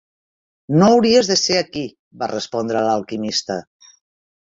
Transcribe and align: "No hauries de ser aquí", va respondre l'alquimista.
"No 0.77 0.87
hauries 0.93 1.29
de 1.33 1.37
ser 1.43 1.59
aquí", 1.61 1.85
va 2.25 2.33
respondre 2.35 2.85
l'alquimista. 2.91 3.63